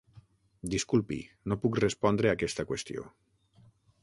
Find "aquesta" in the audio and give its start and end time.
2.35-2.67